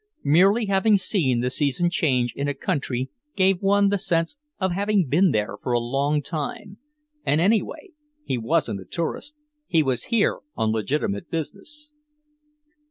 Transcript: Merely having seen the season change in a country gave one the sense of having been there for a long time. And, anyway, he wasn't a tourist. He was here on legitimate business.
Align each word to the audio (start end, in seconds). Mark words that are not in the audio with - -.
Merely 0.25 0.65
having 0.65 0.97
seen 0.97 1.41
the 1.41 1.51
season 1.51 1.91
change 1.91 2.33
in 2.35 2.47
a 2.47 2.55
country 2.55 3.11
gave 3.35 3.61
one 3.61 3.89
the 3.89 3.99
sense 3.99 4.35
of 4.59 4.71
having 4.71 5.05
been 5.07 5.29
there 5.29 5.57
for 5.61 5.73
a 5.73 5.79
long 5.79 6.23
time. 6.23 6.79
And, 7.23 7.39
anyway, 7.39 7.89
he 8.23 8.39
wasn't 8.39 8.81
a 8.81 8.85
tourist. 8.85 9.35
He 9.67 9.83
was 9.83 10.05
here 10.05 10.39
on 10.57 10.71
legitimate 10.71 11.29
business. 11.29 11.93